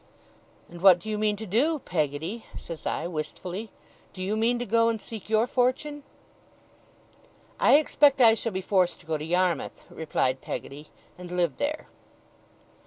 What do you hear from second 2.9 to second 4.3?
wistfully. 'Do